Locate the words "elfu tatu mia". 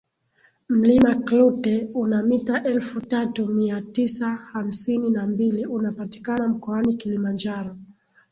2.71-3.81